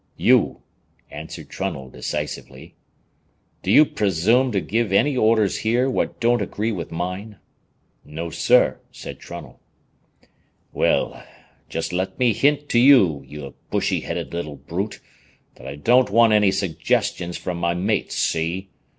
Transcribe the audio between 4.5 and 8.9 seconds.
to give any orders here what don't agree with mine?" "No, sir,"